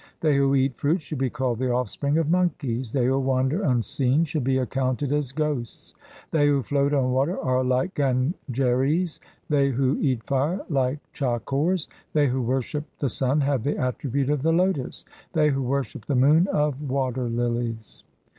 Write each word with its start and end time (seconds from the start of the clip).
They 0.21 0.35
who 0.35 0.55
eat 0.55 0.75
fruit 0.77 0.99
should 0.99 1.19
be 1.19 1.29
called 1.29 1.59
the 1.59 1.71
offspring 1.71 2.17
of 2.17 2.27
monkeys; 2.27 2.91
they 2.91 3.05
who 3.05 3.19
wander 3.19 3.61
unseen 3.61 4.23
should 4.23 4.43
be 4.43 4.57
accounted 4.57 5.11
as 5.13 5.31
ghosts. 5.31 5.93
They 6.31 6.47
who 6.47 6.63
float 6.63 6.91
on 6.91 7.11
water 7.11 7.37
are 7.39 7.63
like 7.63 7.93
gangeris; 7.93 9.19
1 9.19 9.29
they 9.59 9.69
who 9.69 9.99
eat 9.99 10.23
fire 10.23 10.61
like 10.69 10.97
chakors; 11.13 11.87
They 12.13 12.27
who 12.29 12.41
worship 12.41 12.85
the 12.97 13.09
sun 13.09 13.41
have 13.41 13.61
the 13.61 13.77
attribute 13.77 14.31
of 14.31 14.41
the 14.41 14.51
lotus; 14.53 15.05
they 15.33 15.49
who 15.51 15.61
worship 15.61 16.07
the 16.07 16.15
moon 16.15 16.47
of 16.47 16.89
water 16.89 17.29
lilies. 17.29 18.03